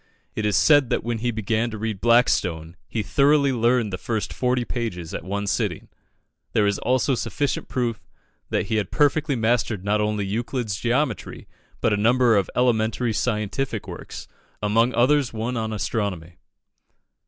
It 0.33 0.47
is 0.47 0.57
said 0.57 0.89
that 0.89 1.03
when 1.03 1.19
he 1.19 1.29
began 1.29 1.69
to 1.69 1.77
read 1.77 2.01
Blackstone, 2.01 2.75
he 2.87 3.03
thoroughly 3.03 3.53
learned 3.53 3.93
the 3.93 3.99
first 3.99 4.33
forty 4.33 4.65
pages 4.65 5.13
at 5.13 5.23
one 5.23 5.45
sitting. 5.45 5.89
There 6.53 6.65
is 6.65 6.79
also 6.79 7.13
sufficient 7.13 7.67
proof 7.67 8.01
that 8.49 8.65
he 8.65 8.77
had 8.77 8.89
perfectly 8.89 9.35
mastered 9.35 9.85
not 9.85 10.01
only 10.01 10.25
"Euclid's 10.25 10.75
Geometry," 10.77 11.47
but 11.81 11.93
a 11.93 11.97
number 11.97 12.35
of 12.35 12.49
elementary 12.55 13.13
scientific 13.13 13.87
works, 13.87 14.27
among 14.59 14.91
others 14.95 15.33
one 15.33 15.55
on 15.55 15.71
astronomy. 15.71 16.37